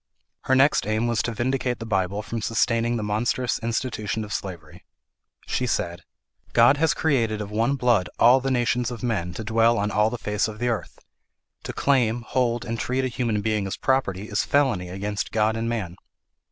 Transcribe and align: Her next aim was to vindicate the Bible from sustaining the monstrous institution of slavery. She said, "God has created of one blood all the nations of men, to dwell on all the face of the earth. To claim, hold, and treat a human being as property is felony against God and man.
Her 0.45 0.55
next 0.55 0.87
aim 0.87 1.05
was 1.05 1.21
to 1.21 1.31
vindicate 1.31 1.77
the 1.77 1.85
Bible 1.85 2.23
from 2.23 2.41
sustaining 2.41 2.97
the 2.97 3.03
monstrous 3.03 3.59
institution 3.59 4.23
of 4.23 4.33
slavery. 4.33 4.83
She 5.45 5.67
said, 5.67 6.01
"God 6.53 6.77
has 6.77 6.95
created 6.95 7.39
of 7.39 7.51
one 7.51 7.75
blood 7.75 8.09
all 8.17 8.39
the 8.41 8.49
nations 8.49 8.89
of 8.89 9.03
men, 9.03 9.31
to 9.35 9.43
dwell 9.43 9.77
on 9.77 9.91
all 9.91 10.09
the 10.09 10.17
face 10.17 10.47
of 10.47 10.57
the 10.57 10.69
earth. 10.69 10.97
To 11.65 11.71
claim, 11.73 12.23
hold, 12.23 12.65
and 12.65 12.79
treat 12.79 13.05
a 13.05 13.09
human 13.09 13.41
being 13.41 13.67
as 13.67 13.77
property 13.77 14.27
is 14.27 14.43
felony 14.43 14.89
against 14.89 15.31
God 15.31 15.55
and 15.55 15.69
man. 15.69 15.97